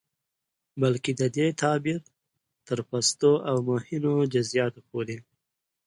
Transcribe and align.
بلکې 0.81 1.11
د 1.19 1.21
دې 1.37 1.47
تعبير 1.61 1.99
تر 2.67 2.79
پستو 2.89 3.31
او 3.49 3.55
مهينو 3.69 4.11
جزيىاتو 4.33 4.79
پورې 4.89 5.17